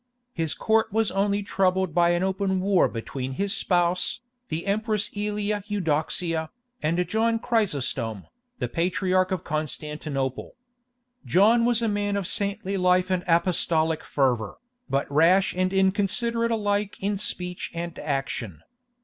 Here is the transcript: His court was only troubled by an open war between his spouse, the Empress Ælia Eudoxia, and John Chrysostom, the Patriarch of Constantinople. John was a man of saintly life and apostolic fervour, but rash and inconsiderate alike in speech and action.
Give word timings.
His 0.33 0.55
court 0.55 0.91
was 0.91 1.11
only 1.11 1.43
troubled 1.43 1.93
by 1.93 2.09
an 2.09 2.23
open 2.23 2.59
war 2.59 2.87
between 2.87 3.33
his 3.33 3.55
spouse, 3.55 4.21
the 4.49 4.65
Empress 4.65 5.09
Ælia 5.09 5.63
Eudoxia, 5.67 6.49
and 6.81 7.07
John 7.07 7.37
Chrysostom, 7.37 8.25
the 8.57 8.67
Patriarch 8.67 9.31
of 9.31 9.43
Constantinople. 9.43 10.55
John 11.23 11.65
was 11.65 11.83
a 11.83 11.87
man 11.87 12.17
of 12.17 12.25
saintly 12.25 12.77
life 12.77 13.11
and 13.11 13.23
apostolic 13.27 14.03
fervour, 14.03 14.55
but 14.89 15.05
rash 15.11 15.53
and 15.55 15.71
inconsiderate 15.71 16.49
alike 16.49 16.97
in 16.99 17.19
speech 17.19 17.69
and 17.75 17.99
action. 17.99 18.63